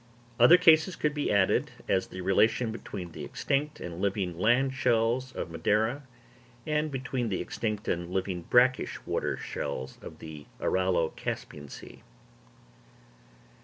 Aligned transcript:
Other 0.39 0.57
cases 0.57 0.95
could 0.95 1.13
be 1.13 1.31
added, 1.31 1.69
as 1.87 2.07
the 2.07 2.21
relation 2.21 2.71
between 2.71 3.11
the 3.11 3.23
extinct 3.23 3.79
and 3.79 4.01
living 4.01 4.35
land 4.35 4.73
shells 4.73 5.31
of 5.33 5.51
Madeira; 5.51 6.01
and 6.65 6.89
between 6.89 7.29
the 7.29 7.39
extinct 7.39 7.87
and 7.87 8.09
living 8.11 8.41
brackish 8.41 8.97
water 9.05 9.37
shells 9.37 9.99
of 10.01 10.17
the 10.17 10.47
Aralo 10.59 11.15
Caspian 11.15 11.69
Sea. 11.69 12.01